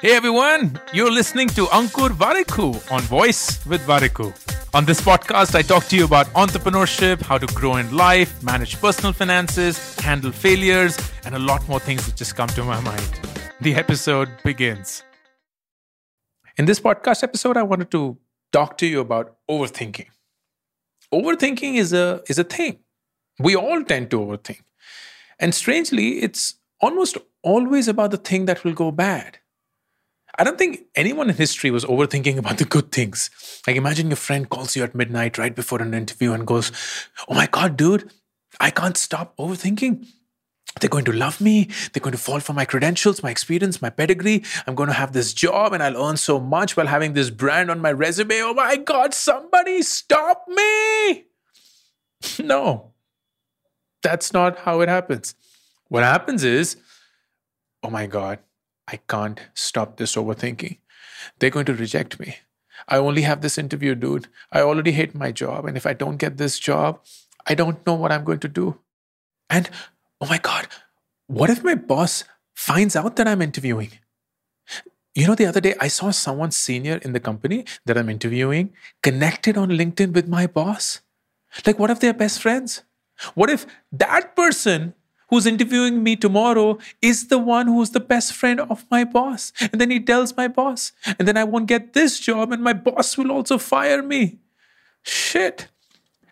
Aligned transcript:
Hey 0.00 0.12
everyone, 0.12 0.80
you're 0.92 1.10
listening 1.10 1.48
to 1.48 1.66
Ankur 1.66 2.10
Warikoo 2.10 2.92
on 2.92 3.02
Voice 3.02 3.64
with 3.66 3.80
Warikoo. 3.86 4.32
On 4.74 4.84
this 4.84 5.00
podcast, 5.00 5.54
I 5.54 5.62
talk 5.62 5.84
to 5.86 5.96
you 5.96 6.04
about 6.04 6.26
entrepreneurship, 6.28 7.22
how 7.22 7.38
to 7.38 7.46
grow 7.54 7.76
in 7.76 7.96
life, 7.96 8.42
manage 8.42 8.80
personal 8.80 9.12
finances, 9.12 9.94
handle 10.00 10.32
failures, 10.32 10.96
and 11.24 11.34
a 11.34 11.38
lot 11.38 11.66
more 11.68 11.80
things 11.80 12.06
that 12.06 12.16
just 12.16 12.36
come 12.36 12.48
to 12.48 12.64
my 12.64 12.80
mind. 12.80 13.20
The 13.60 13.74
episode 13.74 14.28
begins. 14.44 15.02
In 16.58 16.66
this 16.66 16.80
podcast 16.80 17.22
episode, 17.22 17.56
I 17.56 17.62
wanted 17.62 17.90
to 17.90 18.18
talk 18.52 18.78
to 18.78 18.86
you 18.86 19.00
about 19.00 19.36
overthinking. 19.50 20.06
Overthinking 21.12 21.74
is 21.74 21.92
a 21.92 22.22
is 22.28 22.38
a 22.38 22.44
thing. 22.44 22.78
We 23.38 23.54
all 23.54 23.82
tend 23.84 24.10
to 24.12 24.20
overthink. 24.20 24.60
And 25.38 25.54
strangely, 25.54 26.22
it's 26.22 26.54
almost 26.80 27.18
always 27.42 27.88
about 27.88 28.10
the 28.10 28.16
thing 28.16 28.46
that 28.46 28.64
will 28.64 28.74
go 28.74 28.90
bad. 28.90 29.38
I 30.38 30.44
don't 30.44 30.58
think 30.58 30.82
anyone 30.94 31.30
in 31.30 31.36
history 31.36 31.70
was 31.70 31.84
overthinking 31.84 32.36
about 32.36 32.58
the 32.58 32.64
good 32.66 32.92
things. 32.92 33.30
Like, 33.66 33.76
imagine 33.76 34.08
your 34.08 34.16
friend 34.16 34.48
calls 34.48 34.76
you 34.76 34.82
at 34.82 34.94
midnight 34.94 35.38
right 35.38 35.54
before 35.54 35.80
an 35.80 35.94
interview 35.94 36.32
and 36.32 36.46
goes, 36.46 36.72
Oh 37.28 37.34
my 37.34 37.46
God, 37.46 37.76
dude, 37.76 38.10
I 38.60 38.70
can't 38.70 38.96
stop 38.96 39.36
overthinking. 39.38 40.06
They're 40.80 40.90
going 40.90 41.06
to 41.06 41.12
love 41.12 41.40
me. 41.40 41.70
They're 41.92 42.02
going 42.02 42.12
to 42.12 42.18
fall 42.18 42.40
for 42.40 42.52
my 42.52 42.66
credentials, 42.66 43.22
my 43.22 43.30
experience, 43.30 43.80
my 43.80 43.88
pedigree. 43.88 44.42
I'm 44.66 44.74
going 44.74 44.88
to 44.88 44.94
have 44.94 45.12
this 45.12 45.32
job 45.32 45.72
and 45.72 45.82
I'll 45.82 45.96
earn 45.96 46.18
so 46.18 46.38
much 46.38 46.76
while 46.76 46.86
having 46.86 47.14
this 47.14 47.30
brand 47.30 47.70
on 47.70 47.80
my 47.80 47.92
resume. 47.92 48.42
Oh 48.42 48.52
my 48.52 48.76
God, 48.76 49.14
somebody 49.14 49.80
stop 49.82 50.44
me. 50.48 51.24
no, 52.44 52.92
that's 54.02 54.34
not 54.34 54.58
how 54.60 54.80
it 54.82 54.90
happens. 54.90 55.34
What 55.88 56.02
happens 56.02 56.44
is, 56.44 56.76
oh 57.82 57.90
my 57.90 58.06
God, 58.06 58.38
I 58.88 58.98
can't 59.08 59.40
stop 59.54 59.96
this 59.96 60.16
overthinking. 60.16 60.78
They're 61.38 61.50
going 61.50 61.66
to 61.66 61.74
reject 61.74 62.18
me. 62.20 62.36
I 62.88 62.98
only 62.98 63.22
have 63.22 63.40
this 63.40 63.58
interview, 63.58 63.94
dude. 63.94 64.28
I 64.52 64.60
already 64.60 64.92
hate 64.92 65.14
my 65.14 65.32
job. 65.32 65.64
And 65.64 65.76
if 65.76 65.86
I 65.86 65.92
don't 65.92 66.18
get 66.18 66.36
this 66.36 66.58
job, 66.58 67.00
I 67.46 67.54
don't 67.54 67.84
know 67.86 67.94
what 67.94 68.12
I'm 68.12 68.24
going 68.24 68.40
to 68.40 68.48
do. 68.48 68.78
And 69.48 69.70
oh 70.20 70.26
my 70.26 70.38
God, 70.38 70.66
what 71.26 71.50
if 71.50 71.64
my 71.64 71.74
boss 71.74 72.24
finds 72.54 72.96
out 72.96 73.16
that 73.16 73.28
I'm 73.28 73.42
interviewing? 73.42 73.92
You 75.14 75.26
know, 75.26 75.34
the 75.34 75.46
other 75.46 75.60
day 75.60 75.74
I 75.80 75.88
saw 75.88 76.10
someone 76.10 76.50
senior 76.50 76.96
in 76.96 77.12
the 77.12 77.20
company 77.20 77.64
that 77.86 77.96
I'm 77.96 78.10
interviewing 78.10 78.72
connected 79.02 79.56
on 79.56 79.70
LinkedIn 79.70 80.12
with 80.12 80.28
my 80.28 80.46
boss. 80.46 81.00
Like, 81.64 81.78
what 81.78 81.90
if 81.90 82.00
they're 82.00 82.12
best 82.12 82.42
friends? 82.42 82.82
What 83.34 83.48
if 83.48 83.66
that 83.92 84.36
person 84.36 84.92
who's 85.28 85.46
interviewing 85.46 86.02
me 86.02 86.16
tomorrow 86.16 86.78
is 87.02 87.28
the 87.28 87.38
one 87.38 87.66
who's 87.66 87.90
the 87.90 88.00
best 88.00 88.32
friend 88.32 88.60
of 88.60 88.84
my 88.90 89.04
boss. 89.04 89.52
And 89.60 89.80
then 89.80 89.90
he 89.90 90.00
tells 90.00 90.36
my 90.36 90.48
boss, 90.48 90.92
and 91.18 91.26
then 91.26 91.36
I 91.36 91.44
won't 91.44 91.66
get 91.66 91.92
this 91.92 92.20
job, 92.20 92.52
and 92.52 92.62
my 92.62 92.72
boss 92.72 93.16
will 93.18 93.32
also 93.32 93.58
fire 93.58 94.02
me. 94.02 94.38
Shit. 95.02 95.68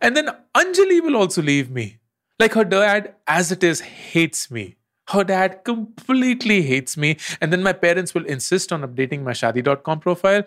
And 0.00 0.16
then 0.16 0.28
Anjali 0.54 1.02
will 1.02 1.16
also 1.16 1.42
leave 1.42 1.70
me. 1.70 1.98
Like 2.38 2.54
her 2.54 2.64
dad, 2.64 3.14
as 3.26 3.52
it 3.52 3.62
is, 3.62 3.80
hates 3.80 4.50
me. 4.50 4.76
Her 5.08 5.24
dad 5.24 5.64
completely 5.64 6.62
hates 6.62 6.96
me. 6.96 7.16
And 7.40 7.52
then 7.52 7.62
my 7.62 7.72
parents 7.72 8.14
will 8.14 8.24
insist 8.26 8.72
on 8.72 8.82
updating 8.82 9.22
my 9.22 9.32
shadi.com 9.32 10.00
profile. 10.00 10.44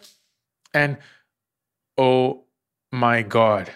And 0.73 0.97
oh 1.97 2.43
my 2.91 3.21
God, 3.21 3.71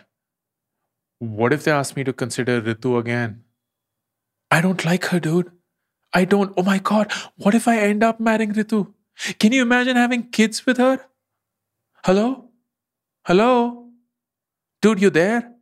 what 1.19 1.53
if 1.53 1.63
they 1.63 1.71
ask 1.71 1.95
me 1.95 2.03
to 2.03 2.13
consider 2.13 2.61
Ritu 2.61 2.99
again? 2.99 3.43
I 4.52 4.61
don't 4.61 4.83
like 4.86 5.05
her, 5.05 5.19
dude. 5.19 5.52
I 6.14 6.25
don't. 6.25 6.53
Oh 6.58 6.64
my 6.64 6.80
God. 6.80 7.11
What 7.38 7.55
if 7.55 7.67
I 7.67 7.78
end 7.78 8.03
up 8.03 8.19
marrying 8.19 8.53
Ritu? 8.53 8.94
Can 9.38 9.52
you 9.52 9.61
imagine 9.61 9.95
having 9.95 10.30
kids 10.30 10.66
with 10.66 10.78
her? 10.78 11.05
Hello? 12.03 12.50
Hello? 13.25 13.89
Dude, 14.81 15.02
you 15.02 15.09
there? 15.09 15.54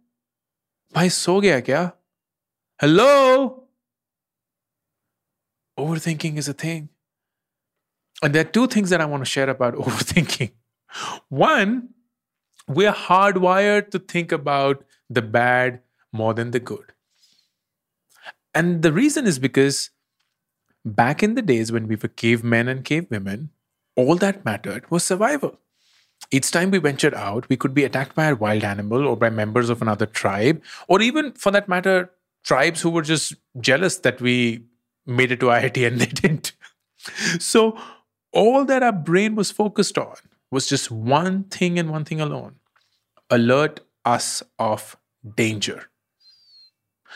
My 0.93 1.07
so 1.07 1.41
gaya 1.41 1.61
kya? 1.61 1.93
Hello? 2.79 3.63
Overthinking 5.77 6.37
is 6.37 6.47
a 6.47 6.53
thing. 6.53 6.89
And 8.23 8.33
there 8.33 8.41
are 8.41 8.51
two 8.57 8.67
things 8.67 8.89
that 8.91 9.01
I 9.01 9.05
want 9.05 9.25
to 9.25 9.29
share 9.29 9.49
about 9.49 9.75
overthinking. 9.85 10.51
One, 11.29 11.89
we're 12.67 12.93
hardwired 12.93 13.91
to 13.91 13.99
think 13.99 14.31
about 14.31 14.85
the 15.09 15.21
bad 15.21 15.81
more 16.11 16.33
than 16.33 16.51
the 16.51 16.59
good. 16.59 16.93
And 18.57 18.81
the 18.81 18.91
reason 18.91 19.27
is 19.27 19.37
because 19.37 19.91
back 20.83 21.21
in 21.21 21.35
the 21.35 21.43
days 21.43 21.71
when 21.71 21.87
we 21.87 21.95
were 21.95 22.09
cavemen 22.09 22.67
and 22.67 22.83
cavewomen, 22.83 23.49
all 23.95 24.15
that 24.15 24.45
mattered 24.45 24.89
was 24.89 25.03
survival. 25.03 25.59
Each 26.31 26.49
time 26.49 26.71
we 26.71 26.79
ventured 26.79 27.13
out, 27.13 27.47
we 27.49 27.55
could 27.55 27.75
be 27.75 27.83
attacked 27.83 28.15
by 28.15 28.25
a 28.25 28.35
wild 28.35 28.63
animal 28.63 29.07
or 29.07 29.15
by 29.15 29.29
members 29.29 29.69
of 29.69 29.83
another 29.83 30.07
tribe, 30.07 30.63
or 30.87 31.03
even 31.03 31.33
for 31.33 31.51
that 31.51 31.69
matter, 31.69 32.09
tribes 32.43 32.81
who 32.81 32.89
were 32.89 33.03
just 33.03 33.35
jealous 33.59 33.97
that 33.97 34.19
we 34.21 34.63
made 35.05 35.31
it 35.31 35.39
to 35.41 35.45
IIT 35.57 35.85
and 35.85 36.01
they 36.01 36.05
didn't. 36.21 36.53
So, 37.39 37.79
all 38.33 38.65
that 38.65 38.81
our 38.81 38.91
brain 38.91 39.35
was 39.35 39.51
focused 39.51 39.99
on 39.99 40.15
was 40.49 40.67
just 40.67 40.89
one 40.89 41.43
thing 41.43 41.77
and 41.77 41.91
one 41.91 42.05
thing 42.05 42.19
alone 42.19 42.55
alert 43.29 43.81
us 44.03 44.41
of 44.57 44.97
danger. 45.35 45.91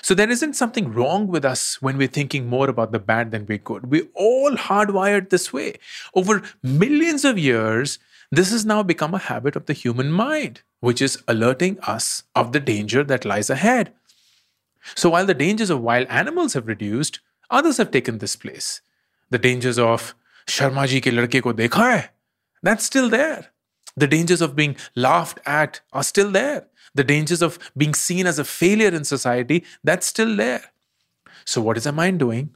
So 0.03 0.15
there 0.15 0.29
isn't 0.29 0.53
something 0.53 0.91
wrong 0.91 1.27
with 1.27 1.45
us 1.45 1.81
when 1.81 1.97
we're 1.97 2.07
thinking 2.07 2.47
more 2.47 2.69
about 2.69 2.91
the 2.91 2.99
bad 2.99 3.31
than 3.31 3.45
we 3.45 3.59
could. 3.59 3.91
We're 3.91 4.07
all 4.15 4.51
hardwired 4.51 5.29
this 5.29 5.53
way. 5.53 5.75
Over 6.15 6.41
millions 6.63 7.23
of 7.23 7.37
years, 7.37 7.99
this 8.31 8.51
has 8.51 8.65
now 8.65 8.81
become 8.81 9.13
a 9.13 9.19
habit 9.19 9.55
of 9.55 9.65
the 9.65 9.73
human 9.73 10.11
mind, 10.11 10.61
which 10.79 11.01
is 11.01 11.21
alerting 11.27 11.79
us 11.81 12.23
of 12.35 12.51
the 12.51 12.59
danger 12.59 13.03
that 13.03 13.25
lies 13.25 13.49
ahead. 13.49 13.93
So 14.95 15.09
while 15.11 15.25
the 15.25 15.33
dangers 15.33 15.69
of 15.69 15.81
wild 15.81 16.07
animals 16.07 16.53
have 16.53 16.67
reduced, 16.67 17.19
others 17.49 17.77
have 17.77 17.91
taken 17.91 18.17
this 18.17 18.35
place. 18.35 18.81
The 19.29 19.37
dangers 19.37 19.77
of 19.77 20.15
Sharma 20.47 20.87
ji 20.87 21.01
ke 21.01 21.13
ladke 21.13 21.43
ko 21.43 21.53
dekha 21.53 21.75
hai, 21.75 22.09
that's 22.63 22.85
still 22.85 23.09
there. 23.09 23.51
The 24.01 24.07
dangers 24.07 24.41
of 24.41 24.55
being 24.55 24.75
laughed 24.95 25.39
at 25.45 25.81
are 25.93 26.03
still 26.03 26.31
there 26.31 26.67
the 26.93 27.03
dangers 27.03 27.41
of 27.41 27.57
being 27.75 27.93
seen 27.93 28.27
as 28.27 28.39
a 28.39 28.43
failure 28.43 28.89
in 28.89 29.03
society, 29.03 29.63
that's 29.83 30.07
still 30.07 30.35
there. 30.35 30.63
So, 31.45 31.61
what 31.61 31.77
is 31.77 31.87
our 31.87 31.93
mind 31.93 32.19
doing? 32.19 32.55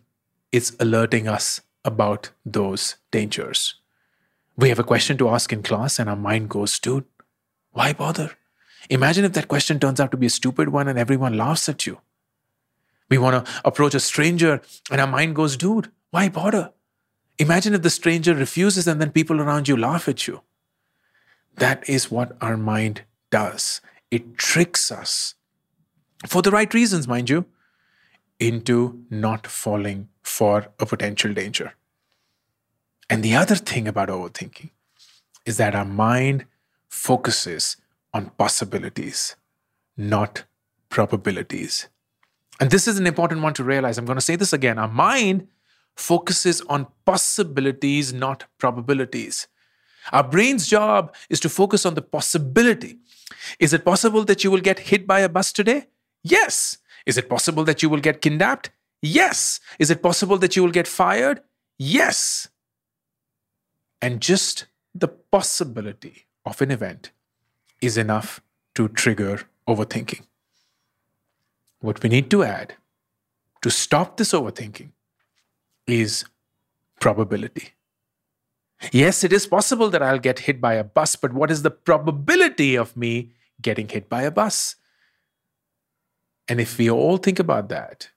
It's 0.52 0.76
alerting 0.80 1.28
us 1.28 1.62
about 1.84 2.32
those 2.46 2.96
dangers. 3.12 3.76
We 4.58 4.70
have 4.70 4.80
a 4.80 4.84
question 4.84 5.18
to 5.18 5.30
ask 5.30 5.52
in 5.52 5.64
class, 5.64 6.00
and 6.00 6.10
our 6.10 6.16
mind 6.16 6.50
goes, 6.50 6.80
dude, 6.80 7.06
why 7.72 7.94
bother? 7.94 8.32
Imagine 8.90 9.26
if 9.26 9.34
that 9.34 9.48
question 9.48 9.80
turns 9.80 10.00
out 10.00 10.12
to 10.12 10.18
be 10.18 10.28
a 10.28 10.30
stupid 10.30 10.70
one 10.70 10.88
and 10.88 11.00
everyone 11.00 11.38
laughs 11.38 11.68
at 11.68 11.86
you. 11.86 12.00
We 13.10 13.18
want 13.18 13.46
to 13.46 13.52
approach 13.66 13.96
a 13.96 14.00
stranger, 14.00 14.62
and 14.92 15.02
our 15.02 15.08
mind 15.08 15.36
goes, 15.36 15.58
dude, 15.58 15.92
why 16.12 16.30
bother? 16.30 16.72
Imagine 17.38 17.74
if 17.74 17.82
the 17.82 17.90
stranger 17.90 18.34
refuses 18.34 18.88
and 18.88 19.02
then 19.02 19.12
people 19.12 19.42
around 19.42 19.68
you 19.68 19.76
laugh 19.76 20.08
at 20.08 20.28
you. 20.28 20.42
That 21.58 21.88
is 21.90 22.12
what 22.12 22.36
our 22.42 22.58
mind 22.58 23.04
does. 23.32 23.82
It 24.12 24.38
tricks 24.38 24.92
us, 24.92 25.36
for 26.28 26.42
the 26.42 26.52
right 26.52 26.74
reasons, 26.74 27.08
mind 27.08 27.30
you, 27.30 27.46
into 28.40 29.06
not 29.10 29.48
falling 29.48 30.10
for 30.24 30.68
a 30.80 30.86
potential 30.86 31.34
danger. 31.34 31.74
And 33.10 33.24
the 33.24 33.36
other 33.36 33.56
thing 33.56 33.88
about 33.88 34.10
overthinking 34.10 34.72
is 35.46 35.58
that 35.58 35.76
our 35.76 35.86
mind 35.86 36.46
focuses 36.90 37.78
on 38.14 38.32
possibilities, 38.32 39.36
not 39.96 40.44
probabilities. 40.90 41.88
And 42.60 42.72
this 42.72 42.88
is 42.88 42.98
an 42.98 43.06
important 43.06 43.42
one 43.42 43.54
to 43.56 43.64
realize. 43.64 43.98
I'm 43.98 44.06
going 44.06 44.18
to 44.18 44.22
say 44.22 44.36
this 44.36 44.54
again. 44.54 44.80
Our 44.80 44.88
mind 44.88 45.48
focuses 45.96 46.62
on 46.62 46.88
possibilities, 47.06 48.14
not 48.14 48.46
probabilities. 48.58 49.48
Our 50.12 50.24
brain's 50.24 50.68
job 50.68 51.14
is 51.30 51.40
to 51.42 51.50
focus 51.50 51.86
on 51.86 51.96
the 51.96 52.02
possibility. 52.02 53.00
Is 53.60 53.74
it 53.74 53.86
possible 53.86 54.24
that 54.26 54.44
you 54.44 54.52
will 54.52 54.62
get 54.62 54.80
hit 54.80 55.08
by 55.08 55.20
a 55.22 55.30
bus 55.30 55.52
today? 55.52 55.88
Yes. 56.24 56.78
Is 57.06 57.18
it 57.18 57.30
possible 57.30 57.64
that 57.66 57.82
you 57.84 57.90
will 57.90 58.00
get 58.00 58.22
kidnapped? 58.22 58.72
Yes. 59.02 59.60
Is 59.80 59.92
it 59.92 60.02
possible 60.02 60.38
that 60.40 60.56
you 60.56 60.64
will 60.64 60.72
get 60.72 60.88
fired? 60.88 61.42
Yes. 61.78 62.48
And 64.02 64.22
just 64.22 64.66
the 64.94 65.08
possibility 65.08 66.26
of 66.46 66.62
an 66.62 66.72
event 66.72 67.12
is 67.82 67.98
enough 67.98 68.42
to 68.76 68.88
trigger 68.88 69.42
overthinking. 69.68 70.22
What 71.80 72.02
we 72.02 72.10
need 72.10 72.32
to 72.32 72.44
add 72.44 72.76
to 73.62 73.70
stop 73.70 74.18
this 74.18 74.32
overthinking 74.32 74.92
is 75.88 76.26
probability. 77.00 77.75
Yes, 78.92 79.24
it 79.24 79.34
is 79.34 79.48
possible 79.48 79.90
that 79.90 80.04
I'll 80.04 80.20
get 80.20 80.40
hit 80.40 80.62
by 80.62 80.74
a 80.74 80.84
bus, 80.84 81.16
but 81.16 81.34
what 81.34 81.50
is 81.50 81.62
the 81.62 81.72
probability 81.72 82.76
of 82.76 82.96
me 82.96 83.34
getting 83.62 83.88
hit 83.88 84.10
by 84.10 84.24
a 84.24 84.32
bus? 84.32 84.76
And 86.48 86.60
if 86.60 86.78
we 86.78 86.90
all 86.90 87.18
think 87.18 87.40
about 87.40 87.70
that, 87.70 88.10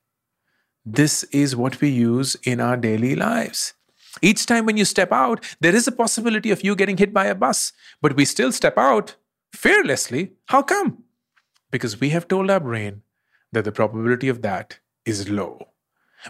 this 0.84 1.22
is 1.24 1.56
what 1.56 1.80
we 1.80 1.88
use 1.88 2.34
in 2.44 2.60
our 2.60 2.76
daily 2.76 3.14
lives. 3.14 3.74
Each 4.20 4.46
time 4.46 4.66
when 4.66 4.76
you 4.76 4.84
step 4.84 5.12
out, 5.12 5.44
there 5.60 5.74
is 5.74 5.86
a 5.86 5.92
possibility 5.92 6.50
of 6.50 6.64
you 6.64 6.74
getting 6.74 6.96
hit 6.96 7.12
by 7.14 7.26
a 7.26 7.34
bus, 7.34 7.72
but 8.02 8.16
we 8.16 8.24
still 8.24 8.52
step 8.52 8.76
out 8.76 9.16
fearlessly. 9.54 10.32
How 10.46 10.62
come? 10.62 11.04
Because 11.70 12.00
we 12.00 12.10
have 12.10 12.28
told 12.28 12.50
our 12.50 12.60
brain 12.60 13.02
that 13.52 13.64
the 13.64 13.72
probability 13.72 14.28
of 14.28 14.42
that 14.42 14.78
is 15.04 15.28
low. 15.28 15.68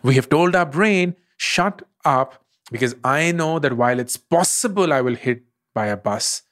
We 0.02 0.16
have 0.16 0.28
told 0.28 0.54
our 0.54 0.66
brain, 0.66 1.16
shut 1.36 1.82
up, 2.04 2.44
because 2.70 2.94
I 3.04 3.32
know 3.32 3.58
that 3.58 3.76
while 3.76 3.98
it's 3.98 4.16
possible 4.16 4.92
I 4.92 5.00
will 5.00 5.14
hit 5.14 5.42
by 5.74 5.86
a 5.86 5.96
bus, 5.96 6.42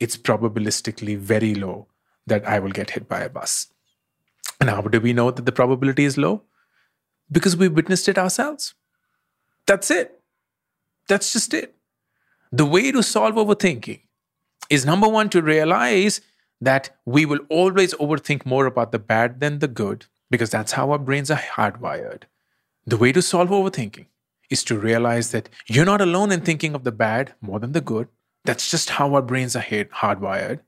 it's 0.00 0.16
probabilistically 0.16 1.16
very 1.16 1.54
low 1.54 1.86
that 2.26 2.46
I 2.46 2.58
will 2.58 2.70
get 2.70 2.90
hit 2.90 3.08
by 3.08 3.20
a 3.20 3.28
bus. 3.28 3.68
And 4.60 4.70
how 4.70 4.82
do 4.82 5.00
we 5.00 5.12
know 5.12 5.30
that 5.30 5.46
the 5.46 5.52
probability 5.52 6.04
is 6.04 6.18
low? 6.18 6.42
Because 7.30 7.56
we 7.56 7.68
witnessed 7.68 8.08
it 8.08 8.18
ourselves. 8.18 8.74
That's 9.66 9.90
it. 9.90 10.20
That's 11.08 11.32
just 11.32 11.54
it. 11.54 11.74
The 12.50 12.66
way 12.66 12.92
to 12.92 13.02
solve 13.02 13.34
overthinking 13.34 14.00
is 14.68 14.84
number 14.84 15.08
one, 15.08 15.28
to 15.30 15.42
realize 15.42 16.20
that 16.60 16.90
we 17.04 17.26
will 17.26 17.40
always 17.48 17.94
overthink 17.94 18.46
more 18.46 18.66
about 18.66 18.92
the 18.92 18.98
bad 18.98 19.40
than 19.40 19.58
the 19.58 19.68
good, 19.68 20.06
because 20.30 20.50
that's 20.50 20.72
how 20.72 20.92
our 20.92 20.98
brains 20.98 21.30
are 21.30 21.38
hardwired. 21.38 22.22
The 22.86 22.96
way 22.96 23.12
to 23.12 23.22
solve 23.22 23.48
overthinking 23.48 24.06
is 24.52 24.62
to 24.64 24.78
realize 24.78 25.30
that 25.30 25.48
you're 25.66 25.84
not 25.84 26.00
alone 26.00 26.30
in 26.30 26.42
thinking 26.42 26.74
of 26.74 26.84
the 26.84 26.92
bad 26.92 27.34
more 27.40 27.58
than 27.58 27.72
the 27.72 27.80
good. 27.80 28.08
That's 28.44 28.70
just 28.70 28.90
how 28.90 29.14
our 29.14 29.22
brains 29.22 29.56
are 29.56 29.62
hardwired. 29.62 30.60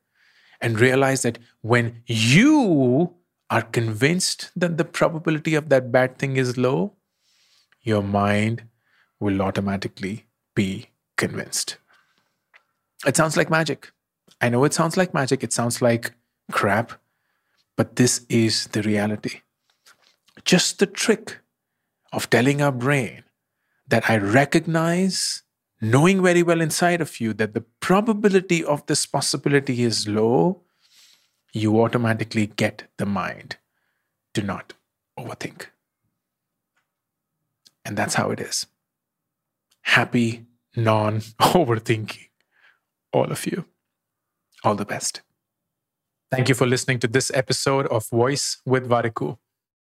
And 0.60 0.80
realize 0.80 1.22
that 1.22 1.38
when 1.60 2.02
you 2.06 3.14
are 3.50 3.62
convinced 3.62 4.50
that 4.56 4.78
the 4.78 4.84
probability 4.84 5.54
of 5.54 5.68
that 5.68 5.92
bad 5.92 6.18
thing 6.18 6.36
is 6.36 6.56
low, 6.56 6.94
your 7.82 8.02
mind 8.02 8.64
will 9.20 9.42
automatically 9.42 10.24
be 10.54 10.86
convinced. 11.16 11.76
It 13.06 13.16
sounds 13.16 13.36
like 13.36 13.50
magic. 13.50 13.92
I 14.40 14.48
know 14.48 14.64
it 14.64 14.72
sounds 14.72 14.96
like 14.96 15.12
magic, 15.12 15.44
it 15.44 15.52
sounds 15.52 15.82
like 15.82 16.12
crap, 16.50 16.92
but 17.76 17.96
this 17.96 18.24
is 18.28 18.66
the 18.68 18.82
reality. 18.82 19.40
Just 20.44 20.78
the 20.78 20.86
trick 20.86 21.38
of 22.12 22.30
telling 22.30 22.62
our 22.62 22.72
brain 22.72 23.24
that 23.88 24.08
I 24.08 24.16
recognize, 24.16 25.42
knowing 25.80 26.22
very 26.22 26.42
well 26.42 26.60
inside 26.60 27.00
of 27.00 27.20
you 27.20 27.32
that 27.34 27.54
the 27.54 27.64
probability 27.80 28.64
of 28.64 28.84
this 28.86 29.06
possibility 29.06 29.82
is 29.82 30.08
low, 30.08 30.62
you 31.52 31.80
automatically 31.80 32.46
get 32.46 32.84
the 32.98 33.06
mind 33.06 33.56
to 34.34 34.42
not 34.42 34.72
overthink. 35.18 35.66
And 37.84 37.96
that's 37.96 38.14
how 38.14 38.30
it 38.30 38.40
is. 38.40 38.66
Happy 39.82 40.46
non 40.74 41.20
overthinking, 41.40 42.28
all 43.12 43.30
of 43.30 43.46
you. 43.46 43.66
All 44.64 44.74
the 44.74 44.86
best. 44.86 45.20
Thank 46.30 46.48
you 46.48 46.54
for 46.54 46.66
listening 46.66 46.98
to 47.00 47.06
this 47.06 47.30
episode 47.34 47.86
of 47.88 48.08
Voice 48.08 48.60
with 48.64 48.88
Warikoo. 48.88 49.38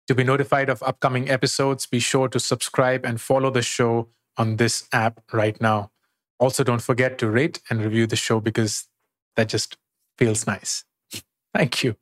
To 0.09 0.15
be 0.15 0.23
notified 0.23 0.71
of 0.71 0.81
upcoming 0.81 1.29
episodes, 1.29 1.85
be 1.85 1.99
sure 1.99 2.27
to 2.29 2.39
subscribe 2.39 3.05
and 3.05 3.21
follow 3.21 3.51
the 3.51 3.61
show 3.61 4.09
on 4.37 4.55
this 4.55 4.87
app 4.91 5.21
right 5.31 5.61
now. 5.61 5.91
Also, 6.39 6.63
don't 6.63 6.81
forget 6.81 7.19
to 7.19 7.29
rate 7.29 7.61
and 7.69 7.79
review 7.79 8.07
the 8.07 8.15
show 8.15 8.39
because 8.39 8.87
that 9.35 9.49
just 9.49 9.77
feels 10.17 10.47
nice. 10.47 10.83
Thank 11.53 11.83
you. 11.83 11.95